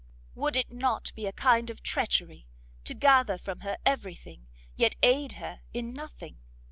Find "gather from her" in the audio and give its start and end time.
2.95-3.77